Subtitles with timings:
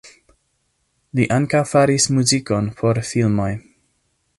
[1.19, 3.51] Li ankaŭ faris muzikon por filmoj.